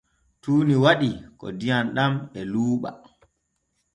Tuuni 0.41 0.75
waɗi 0.83 1.09
ko 1.39 1.45
diyam 1.59 1.85
ɗam 1.95 2.13
e 2.39 2.41
luuɓa. 2.51 2.89